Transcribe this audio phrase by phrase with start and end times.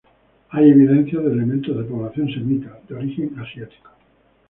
[0.49, 3.91] Hay evidencias de elementos de población semita, de origen asiático.